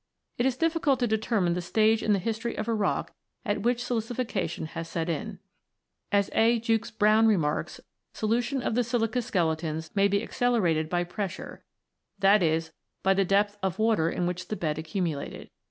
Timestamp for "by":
10.89-11.03, 13.03-13.13